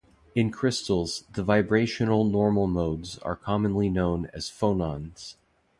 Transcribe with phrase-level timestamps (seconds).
[0.33, 5.35] In crystals, the vibrational normal modes are commonly known as phonons.